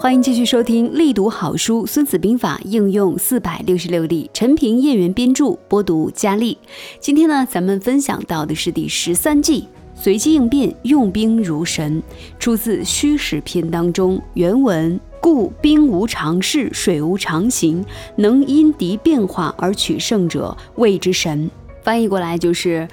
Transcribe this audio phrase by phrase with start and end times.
[0.00, 6.56] 欢迎继续收听《力读好书·孙子兵法》应用四百六十六例，陈平、叶元编著，播读佳丽。
[7.00, 9.66] 今天呢，咱们分享到的是第十三计
[10.00, 12.00] “随机应变，用兵如神”，
[12.38, 14.22] 出自《虚实篇》当中。
[14.34, 17.84] 原文：故兵无常势，水无常形，
[18.14, 21.50] 能因敌变化而取胜者，谓之神。
[21.82, 22.86] 翻译过来就是：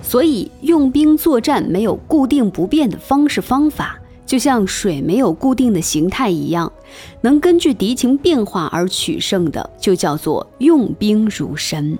[0.00, 3.98] 所以用兵作战没有固定不变的方式方法。
[4.32, 6.72] 就像水没有固定的形态一样，
[7.20, 11.98] 能根据敌情变化而取胜的，就叫做用兵如神。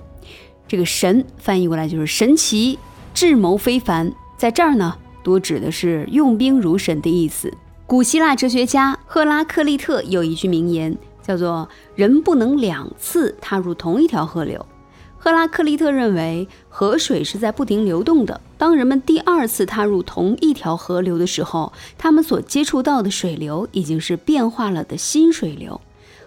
[0.67, 2.79] 这个“神”翻译过来就是神奇、
[3.13, 7.53] 智谋非凡，在这儿呢，多指的是用兵如神的意思。
[7.85, 14.65] 古希腊哲学家赫拉克利特有一句名言，叫做“人不能两次踏入同一条河流”。
[15.23, 18.41] 赫拉克利特认为，河水是在不停流动的。
[18.57, 25.79] 当人们第二次踏入同一条河流的时候，他们所接触到的水流已经是变化了的新水流。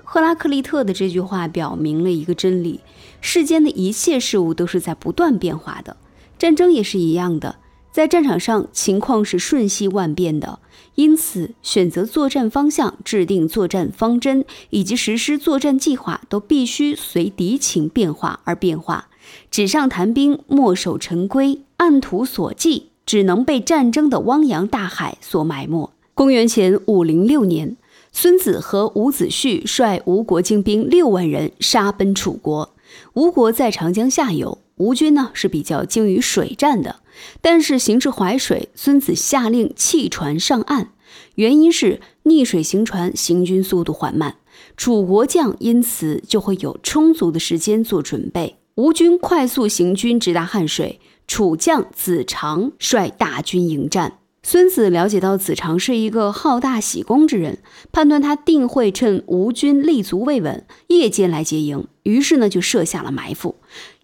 [0.03, 2.81] 赫拉克利特的这句话表明了一个真理：
[3.21, 5.99] 世间的一切事物都是在不断变化的，
[6.39, 7.57] 战争也是一样的。
[7.97, 10.59] 在战场上，情况是瞬息万变的，
[10.97, 19.09] 因此选择作战方向、制定作战方针以及实施作战计划，都必须随敌情变化而变化。
[19.51, 25.91] 纸上谈兵，墨守成规，按图索骥，只能被战争的汪洋大海所埋没。
[26.13, 27.79] 公元前五零六年，
[28.13, 32.75] 孙子和伍子胥率吴国精兵六万人杀奔楚国。
[33.15, 36.97] 吴国在长江下游，吴军呢是比较精于水战的。
[37.41, 40.89] 但是行至淮水，孙子下令弃船上岸，
[41.37, 44.37] 原因是逆水行船行军速度缓慢，
[44.77, 48.57] 楚国将因此就会有充足的时间做准备。
[48.75, 54.19] 吴军快速行军直达汉水，楚将子长率大军迎战。
[54.43, 57.59] 孙子了解到子长是一个好大喜功之人，
[57.91, 63.57] 判断他定会趁吴军立足未稳，夜间来接应，于是呢就设下了埋伏。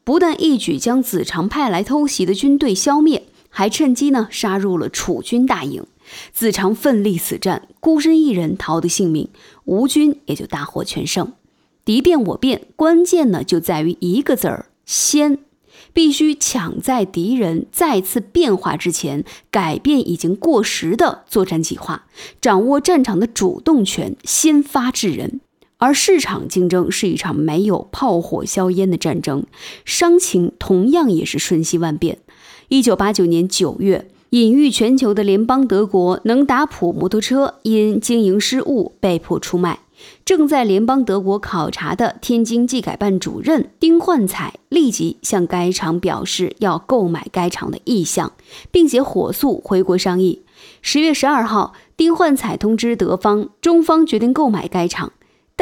[0.05, 5.85] 不但一举将子长派来偷袭的军队消灭，还趁机呢杀入了楚军大营。
[6.33, 9.29] 子长奋力死战，孤身一人逃得性命，
[9.65, 11.33] 吴军也就大获全胜。
[11.85, 15.39] 敌变我变，关键呢就在于一个字儿——先。
[15.95, 22.07] 必须抢在敌人再次变化之前，改变已经过时的作战计划，
[22.41, 25.41] 掌握战场的主动权，先发制人。
[25.83, 29.45] 而市场竞争是一场没有炮火硝烟的战争，
[29.85, 32.19] 商情同样也是瞬息万变。
[32.69, 39.81] 一九八九年九月，隐喻全球的联邦德国能达普摩托车因经营失误被迫出卖。
[40.25, 48.31] 正在联邦德国考察的天津技改办主任丁焕彩立即向该厂表示要购买该厂的意向，
[48.71, 50.43] 并且火速回国商议。
[50.81, 55.13] 十月十二号，丁焕彩通知德方，中方决定购买该厂。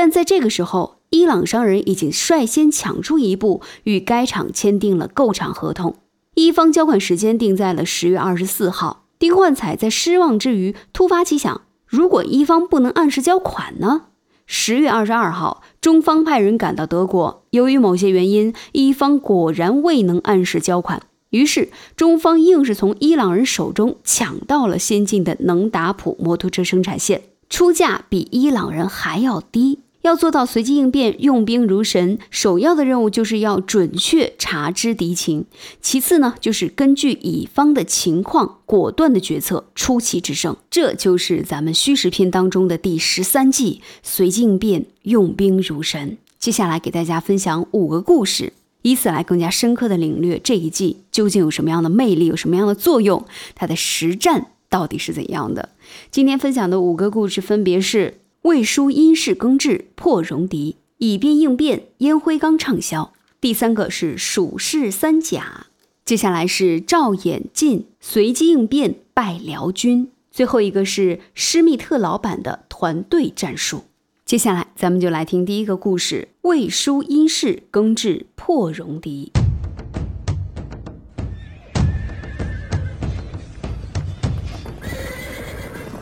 [0.03, 5.97] 但在这个时候，伊朗商人已经率先抢出一步，与该厂签订了购厂合同。
[6.37, 9.05] 一方交款时间定在了十月二十四号。
[9.19, 14.07] 丁焕彩在失望之余，突发奇想：如果一方不能按时交款呢？
[14.47, 21.03] 十月二十二号，中方派人赶到德国，由于某些原因，一方果然未能按时交款。
[21.29, 29.81] 于是，中方硬是从伊朗人手中抢到了先进的能达普摩托车生产线，出价比伊朗人还要低。
[30.03, 35.43] 要做到随机应变、用兵如神，首要的任务就是要准确察知敌情；
[35.83, 40.57] 其次呢，就是根据乙方的情况，果断的决策，出奇制胜。
[40.71, 46.17] 这就是咱们虚实篇当中的第十三计：随机应变、用兵如神。
[46.39, 55.69] 接下来给大家分享五个故事，以此来更加深刻的领略这一计究竟有什么样的魅力，有什么样的作用，它的实战到底是怎样的。
[56.11, 58.15] 今天分享的五个故事分别是。
[58.43, 63.13] 魏书因势耕治破戎狄，以变应变，烟灰缸畅销。
[63.39, 65.67] 第三个是蜀氏三甲，
[66.07, 73.85] 接下来是赵演进随机应变败辽军，最后一个是施密特老板的团队战术。
[74.25, 79.31] 接下来咱们就来听第一个故事：魏书因势耕治破戎狄。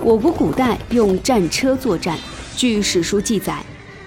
[0.08, 2.16] 我国古代用战车作战。
[2.56, 3.62] 据史书记载，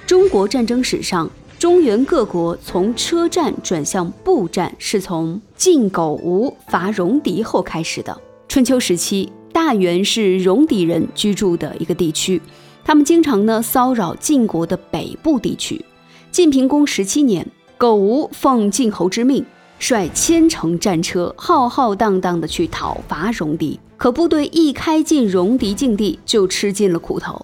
[0.08, 8.20] 中国战争史上，中原各国从车战转向步战是从晋苟吴伐戎狄后开始的。
[8.48, 12.42] 春秋时期，大原是戎狄人居住的一个地区，
[12.84, 15.86] 他们经常呢骚扰晋国的北部地区。
[16.32, 17.46] 晋平公十七年，
[17.78, 19.46] 苟吴奉晋侯之命。
[19.82, 27.44] 率千乘战车浩浩荡荡地去讨伐戎狄，可部队一开进戎狄境地，就吃尽了苦头。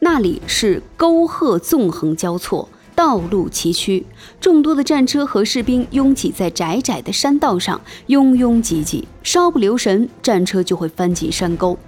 [0.00, 4.04] 那里是沟壑纵横交错，道路崎岖，
[4.38, 11.78] 众多的战车和士兵拥挤在窄窄的山道上，拥拥挤挤，稍不留神，战车就会翻进山沟。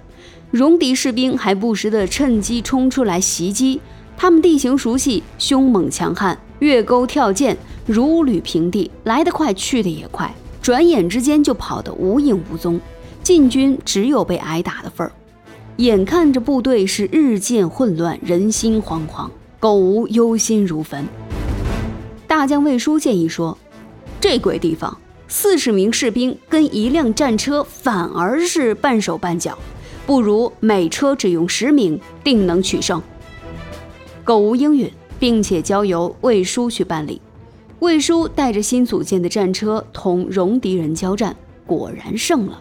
[0.49, 3.79] 戎狄士兵还不时地趁机冲出来袭击，
[4.17, 10.31] 他们地形熟悉，凶猛强悍，越沟跳涧，如履平地，来得快，去得也快，
[10.61, 12.79] 转眼之间就跑得无影无踪。
[13.23, 15.11] 晋军只有被挨打的份儿。
[15.77, 19.27] 眼看着部队是日渐混乱，人心惶惶，
[19.59, 21.03] 苟无忧心如焚。
[22.27, 23.57] 大将魏书建议说
[24.21, 24.95] ：“这鬼地方，
[25.27, 29.57] 四十名士兵跟一辆战车反而是半手半脚，
[30.05, 33.01] 不如每车只用十名，定能取胜。”
[34.23, 34.91] 苟无应允，
[35.21, 37.21] 并且交由魏书去办理。
[37.77, 41.35] 魏书带着新组建的战车同戎狄人交战，
[41.67, 42.59] 果然胜了。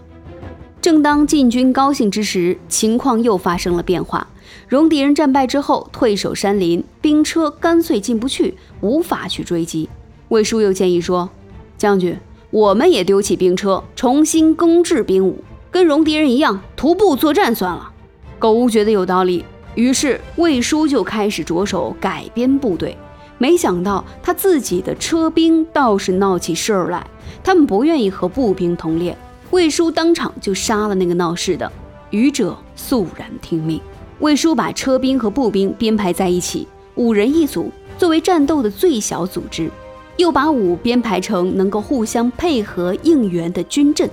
[0.78, 4.28] 正当晋军高兴之时，情况又发生了变化。
[4.68, 9.88] 戎狄人战败之后，退守山林，兵车干脆进不去，无法去追击。
[10.28, 11.30] 魏书又建议说
[11.78, 12.14] ：“将军，
[12.50, 17.90] 我们也丢弃兵车，重新更制兵伍，跟戎狄人一样，徒步作战算了。”
[18.38, 19.44] 苟无觉得有道理，
[19.74, 22.96] 于是魏叔就开始着手改编部队。
[23.38, 27.06] 没想到他自己的车兵倒是闹起事儿来，
[27.42, 29.16] 他们不愿意和步兵同列。
[29.50, 31.72] 魏叔当场就杀了那个闹事的，
[32.10, 33.80] 愚者肃然听命。
[34.18, 39.70] 魏叔把车兵和步兵编排在一起，五人一组，作为战斗的最小组织，
[40.18, 44.10] 又把五编排成能够互相配合应援的军阵。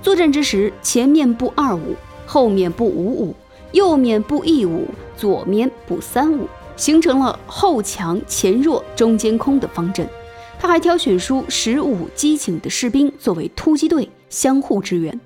[0.00, 3.34] 作战之时，前面布二五，后面布五五，
[3.72, 4.86] 右面布一五，
[5.16, 10.08] 左面布三五，形成了后强前弱、中间空的方阵。
[10.58, 14.08] 他还挑选出十五机警的士兵作为突击队。
[14.28, 15.20] 相互支援，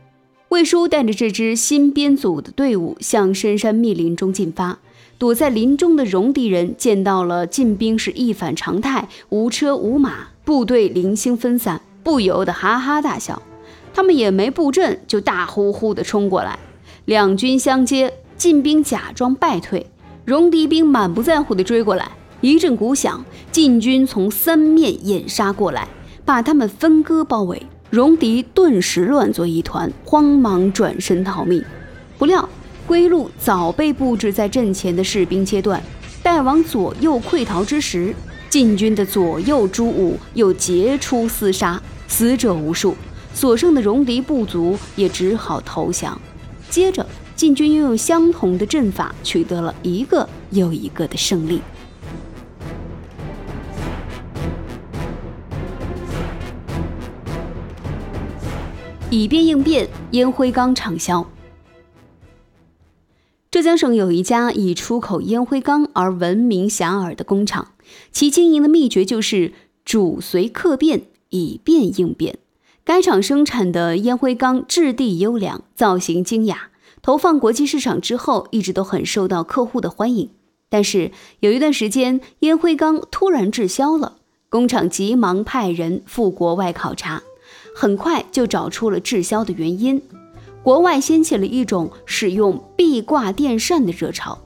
[0.48, 4.78] 魏叔带着这支新编组的队伍向深山密林中进发。
[5.18, 13.42] 躲在林中的戎狄人见到了进兵是一反常态，无车无马，部队零星分散，不由得哈哈大笑。
[13.92, 16.58] 他们也没布阵，就大呼呼地冲过来。
[17.04, 19.86] 两军相接，晋兵假装败退，
[20.24, 22.10] 戎狄兵满不在乎地追过来。
[22.40, 25.88] 一阵鼓响，晋军从三面掩杀过来，
[26.24, 27.62] 把他们分割包围。
[27.90, 31.64] 戎狄顿时乱作一团，慌忙转身逃命。
[32.18, 32.46] 不料
[32.86, 35.82] 归路早被布置在阵前的士兵切断，
[36.22, 38.14] 待往左右溃逃之时，
[38.50, 42.94] 晋军的左右诸伍又结出厮杀，死者无数。
[43.32, 46.20] 所剩的戎狄部族也只好投降。
[46.68, 47.06] 接着，
[47.44, 51.60] 晋军又用相同的阵法取得了一个又一个的胜利。
[59.10, 61.28] 以变应变，烟灰缸畅销。
[63.50, 67.72] 浙江省有一家以出口烟灰缸而闻名遐迩的工厂，
[68.10, 69.52] 其经营的秘诀就是
[69.84, 72.38] 主随客变，以变应变。
[72.84, 76.70] 该厂生产的烟灰缸质地优良，造型精雅，
[77.04, 80.30] 投放国际市场之后，一直都很受到客户的欢迎。
[80.70, 81.10] 但是
[81.40, 84.14] 有一段时间，烟灰缸突然滞销了，
[84.48, 87.22] 工厂急忙派人赴国外考察。
[87.76, 90.00] 很快就找出了滞销的原因。
[90.62, 94.38] 国外掀起了一种使用壁挂电扇的热潮，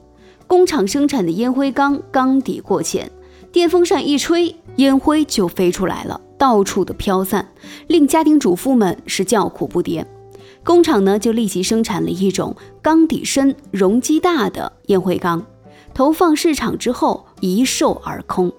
[0.45, 3.09] 工厂生产的烟灰缸缸底过浅，
[3.53, 7.53] 电风扇一吹，烟灰就飞出来了，到处的飘散，
[7.87, 10.03] 令家庭主妇们是叫苦不迭。
[10.69, 15.43] 工厂呢就立即生产了一种缸底深、容积大的烟灰缸，
[15.95, 18.53] 投放市场之后一售而空。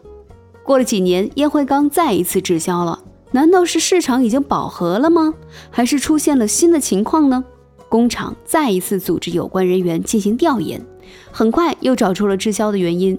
[0.64, 2.98] 过了几年，烟灰缸再一次滞销了。
[3.30, 5.32] 难道是市场已经饱和了吗？
[5.70, 7.44] 还是出现了新的情况呢？
[7.88, 10.84] 工厂再一次组织有关人员进行调研，
[11.30, 13.16] 很快又找出了滞销的原因。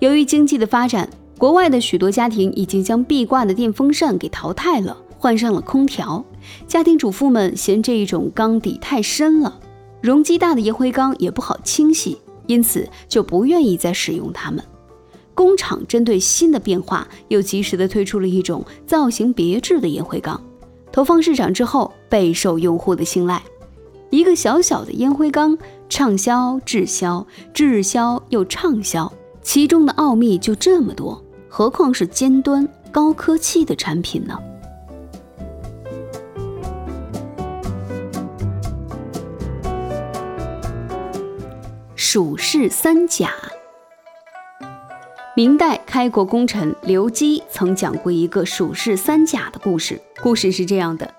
[0.00, 1.08] 由于经济的发展，
[1.38, 6.24] 国外的许多家庭已经将壁挂的电风扇给淘汰了，换上了空调。
[6.66, 9.60] 家庭主妇们嫌这一种缸底太深了，
[10.00, 14.64] 容积大的烟灰缸也不好清洗，因此就不愿意再使用它们。
[15.34, 20.40] 工厂针对新的变化，又及时的推出了一种造型别致的烟灰缸，
[20.92, 23.42] 投放市场之后备受用户的青睐。
[24.10, 25.56] 一个小小的烟灰缸，
[25.88, 34.38] 畅销、滞销、滞销又畅销，其中的奥秘就这么多，何况是尖端高科技的产品呢？
[42.14, 43.30] 蜀氏三甲。
[45.34, 49.98] 明代开国功臣刘基曾讲过一个蜀氏三甲的故事。
[50.22, 51.10] 故事是这样的：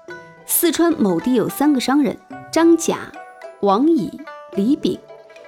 [0.45, 2.15] 四川某地有三个商人，
[2.51, 3.11] 张甲、
[3.61, 4.21] 王乙、
[4.55, 4.99] 李丙，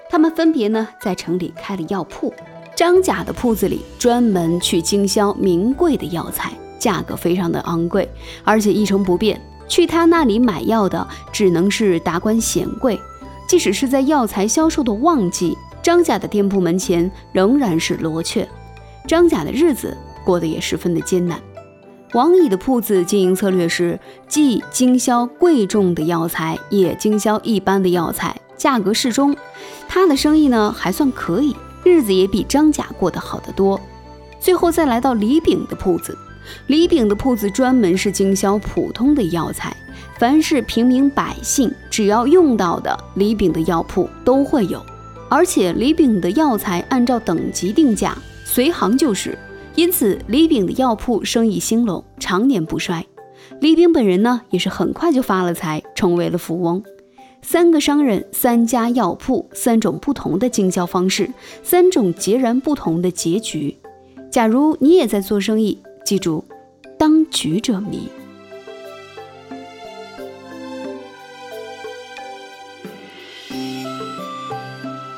[0.09, 2.33] 他们分别呢在城里开了药铺。
[2.75, 8.11] 张甲的铺子里专门去经销名贵的药材，价格非常的昂贵，
[8.43, 9.39] 而且一成不变。
[9.67, 12.99] 去他那里买药的只能是达官显贵，
[13.47, 18.47] 即使是在药材销售的旺季，张甲的店铺门前仍然是罗雀。
[19.07, 21.39] 张甲的日子过得也十分的艰难。
[22.13, 29.35] 王乙的铺子经营策略是，既经销贵重的药材，也经销一般的药材，价格适中。
[29.87, 33.79] 他的生意呢还算可以，日子也比张甲过得好得多。
[34.39, 36.17] 最后再来到李炳的铺子。
[36.67, 39.75] 李炳的铺子专门是经销普通的药材，
[40.19, 44.83] 凡是平民百姓只要用到的，李炳的药铺都会有。
[45.29, 49.37] 而且李炳的药材按照等级定价，随行就市，
[49.75, 53.05] 因此李炳的药铺生意兴隆，常年不衰。
[53.59, 56.83] 李炳本人呢，也是很快就发了财，成为了富翁。
[57.41, 61.29] 三个商人，三家药铺，三种不同的经销方式，
[61.63, 63.77] 三种截然不同的结局。
[64.31, 66.45] 假如你也在做生意，记住，
[66.99, 68.07] 当局者迷。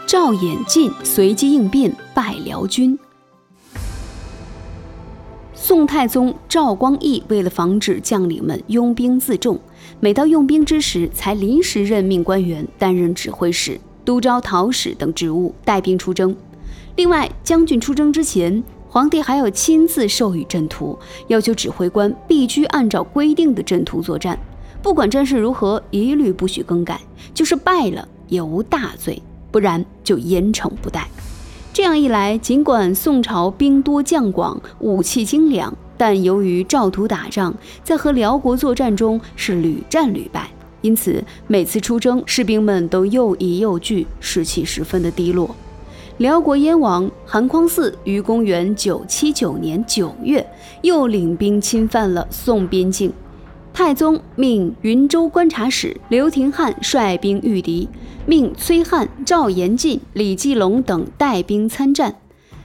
[0.05, 2.97] 赵演进随机应变败辽军。
[5.53, 9.59] 宋太宗赵光义为了防止将领们拥兵自重，
[9.99, 16.33] 每到用兵之时，才临时任命官员担任指挥使、督招讨使等职务，带兵出征。
[16.95, 18.63] 另外，将军出征之前。
[18.89, 24.39] 皇帝还要亲自授予阵图，要求指挥官必须按照规定的阵图作战，
[24.81, 26.99] 不管战事如何，一律不许更改。
[27.33, 31.07] 就是败了也无大罪，不然就严惩不贷。
[31.73, 37.53] 这样一来，尽管宋朝兵多将广，武器精良，但由于照图打仗，
[37.83, 40.49] 在和辽国作战中是屡战屡败，
[40.81, 45.55] 因此每次出征，士兵们都又疑又惧，士气十分的低落。
[46.17, 50.43] 辽国燕王韩匡嗣于公元九七九年九月，
[50.81, 53.13] 又领兵侵犯了宋边境。
[53.71, 57.87] 太宗命云州观察使刘廷翰率兵御敌，
[58.25, 62.15] 命崔翰、赵延进、李继龙等带兵参战。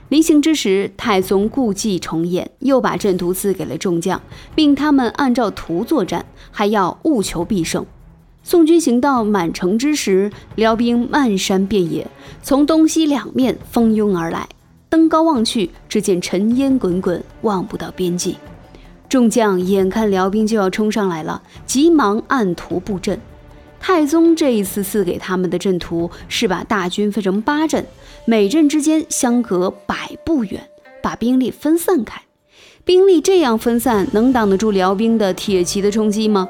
[0.09, 4.23] 临行之时，太宗故伎重演，又把阵图赐给了众将，
[4.56, 7.85] 命他们按照图作战，还要务求必胜。
[8.44, 12.06] 宋军行到满城之时，辽兵漫山遍野，
[12.42, 14.49] 从东西两面蜂拥而来。
[14.88, 18.37] 登高望去，只见尘烟滚滚，望不到边际。
[19.08, 23.18] 众将眼看辽兵就要冲上来了，急忙按图布阵。
[23.80, 27.87] 太宗这一次赐给他们的阵图是把大军分成八阵，
[28.25, 30.68] 每阵之间相隔百步远，
[31.02, 32.22] 把兵力分散开。
[32.84, 36.49] 兵力这样分散，能挡得住辽兵的铁骑的冲击吗？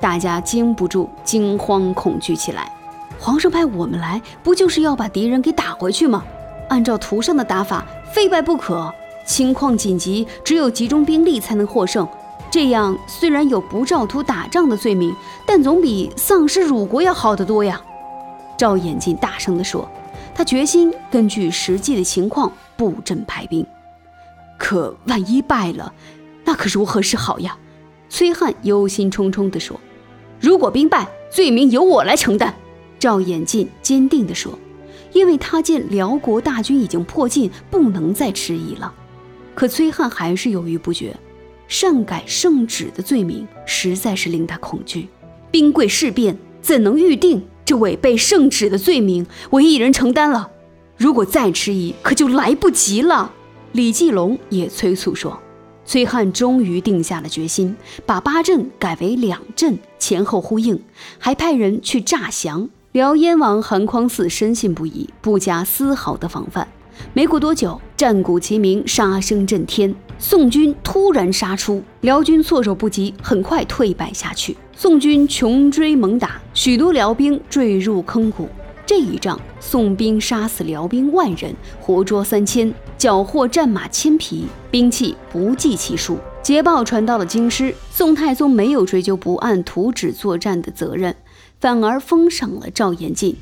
[0.00, 2.72] 大家经不住惊慌恐惧起来。
[3.18, 6.24] 皇上派我们来，不就是要把敌人给打回去吗？
[6.70, 8.92] 按照图上的打法，非败不可。
[9.26, 12.08] 情况紧急，只有集中兵力才能获胜。
[12.50, 15.14] 这样虽然有不照图打仗的罪名，
[15.46, 17.80] 但总比丧失辱国要好得多呀！
[18.56, 19.88] 赵眼镜大声地说
[20.34, 23.64] ：“他决心根据实际的情况布阵排兵。
[24.58, 25.92] 可万一败了，
[26.44, 27.56] 那可如何是好呀？”
[28.08, 29.78] 崔汉忧心忡忡地说。
[30.40, 32.54] 如果兵败，罪名由我来承担。”
[32.98, 34.58] 赵延进坚定地说
[35.12, 38.92] ，“因为他见辽国大军已经迫近，不能再迟疑了。”
[39.54, 41.14] 可崔汉还是犹豫不决，
[41.68, 45.08] 擅改圣旨的罪名实在是令他恐惧。
[45.50, 47.42] 兵贵事变，怎能预定？
[47.64, 50.50] 这违背圣旨的罪名，我一人承担了。
[50.96, 53.32] 如果再迟疑，可就来不及了。
[53.72, 55.40] 李继龙也催促说。
[55.90, 57.74] 崔汉终于定下了决心，
[58.06, 60.80] 把八阵改为两阵，前后呼应，
[61.18, 62.68] 还派人去诈降。
[62.92, 66.68] 辽燕王韩匡嗣深信不疑，不加丝毫的防范。
[67.12, 74.56] 没过多久，战鼓齐鸣，杀声震天，宋军突然杀出，辽军措手不及，很快退败下去。
[74.76, 78.48] 宋军穷追猛打，许多辽兵坠入坑谷。
[78.86, 86.18] 这一仗，宋兵杀死辽兵万人，活捉三千，缴获战马千匹，兵器不计其数。
[86.42, 91.16] 捷报传到了京师，宋太宗没有追究不按图纸作战的责任，
[91.58, 93.34] 反而封赏了赵延进。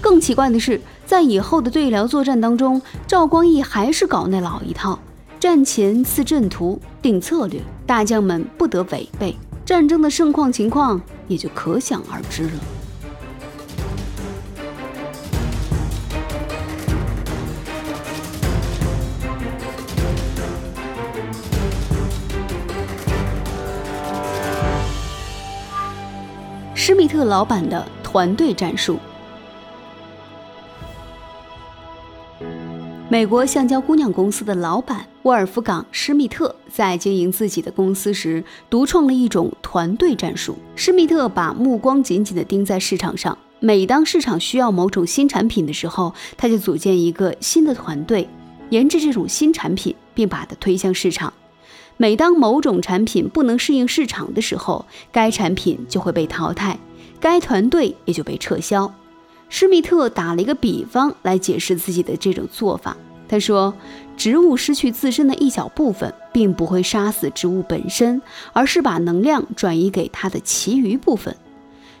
[0.00, 4.98] 更奇怪的是，在以后的对辽作战当中，赵光义还是搞那老一套：
[5.38, 9.36] 战前赐阵图，定策略，大将们不得违背。
[9.64, 12.50] 战争的盛况情况也就可想而知了。
[27.14, 28.98] 特老板的团队战术。
[33.08, 40.58] 美国橡胶姑娘公司的老板沃尔夫冈·施密特在经营自己的公司时，独创了一种团队战术。
[40.74, 48.28] 施密特把目光紧紧地盯在市场上，每当市场需要某种新产品的时候，他就组建一个新的团队，
[48.70, 51.32] 研制这种新产品，并把它推向市场。
[51.96, 56.76] 每当某种产品不能适应市场的时候，该产品就会被淘汰，
[57.20, 58.92] 该团队也就被撤销。
[59.48, 62.96] 施密特打了一个比方来解释自己的这种做法。
[63.26, 63.74] 他说
[64.16, 68.20] ：“植物失去自身的一小部分，并不会杀死植物本身，
[68.52, 71.34] 而是把能量转移给它的其余部分。”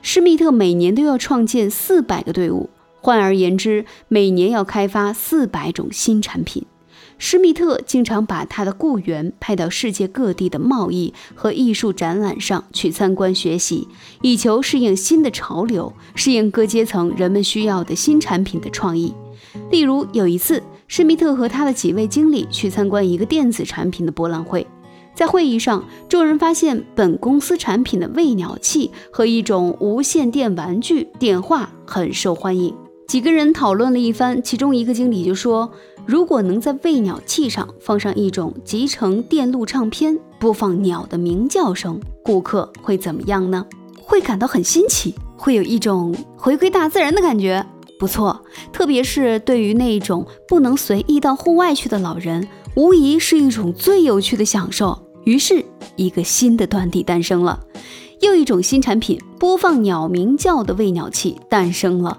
[0.02, 2.68] 施密特每年都要创建四百个队伍，
[3.00, 6.66] 换而言之，每年要开发四百种新产品。
[7.16, 13.88] 施密特经常把他的雇员派到世界各地的贸易和艺术展览上去参观学习，
[14.20, 19.14] 以求适应新的潮流，适应各阶层人们需要的新产品的创意。
[19.70, 24.66] 例如，有一次，施密特和他的几位经理去参观一个电子产品的博览会，
[25.14, 32.74] 在会议上，众人发现本公司产品的喂鸟器和一种无线电玩具电话很受欢迎。
[33.06, 35.70] 几个人讨论了一番，其中一个经理就说。
[36.06, 43.64] 如果能在喂鸟器上放上一种集成电路唱片，播放鸟的鸣叫声，顾客会怎么样呢？
[44.02, 47.64] 会感到很新奇，会有一种回归大自然的感觉。
[47.98, 48.38] 不错，
[48.70, 54.98] 特别是对于那种不能随意到户外去的老人，无疑是一种最有趣的享受。
[55.24, 55.64] 于是，
[55.96, 57.60] 一个新的团体诞生了，
[58.20, 62.18] 又一种新产品——播放鸟鸣叫的喂鸟器诞生了。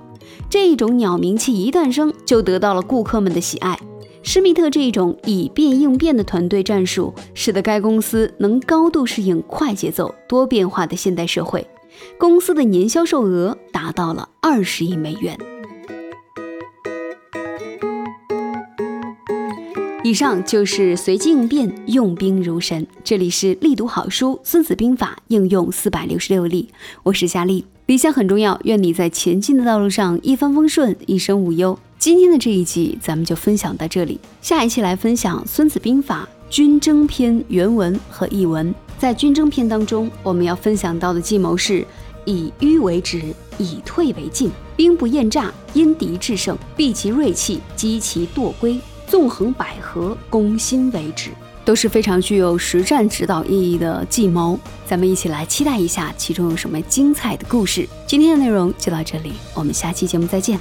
[0.49, 3.79] 这一种鸟鸣器一诞生，就得到了顾客们的喜爱。
[4.23, 11.65] 施密特这一种以变应变的团队战术，使得该公司能高度适应快节奏、多变化的现代社会。
[12.17, 15.37] 公司的年销售额达到了二十亿美元。
[20.03, 22.85] 以上就是随机应变，用兵如神。
[23.03, 26.69] 这里是力读好书《孙子兵法》应用四百六十六例，
[27.03, 27.65] 我是佳丽。
[27.85, 31.77] 理想很重要，愿你在前进的道路上一帆风顺，一生无忧。
[31.99, 38.73] 今天的这一集咱们就分享到这里，下一期来分享《孙子兵法·军争篇》原文和译文。
[38.97, 41.85] 在军争篇当中，我们要分享到的计谋是
[42.25, 43.21] 以迂为直，
[43.59, 51.29] 以退为进，兵不厌诈，因敌制胜，避其锐气，击其惰归，纵横捭阖，攻心为止。
[51.65, 57.85] 都是非常具有实战指导意义的计谋，咱们一起来期待一下其中有什么精彩的故事。
[58.07, 60.59] 今天的内容就到这里，我们下期节目再见。